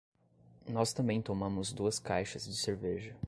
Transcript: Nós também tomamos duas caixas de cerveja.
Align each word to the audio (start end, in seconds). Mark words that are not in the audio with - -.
Nós 0.67 0.93
também 0.93 1.21
tomamos 1.21 1.71
duas 1.71 1.99
caixas 1.99 2.45
de 2.45 2.55
cerveja. 2.55 3.15